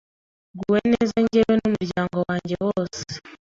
[0.55, 3.01] nguwe neza njyewe n’umuryango wanjye wose,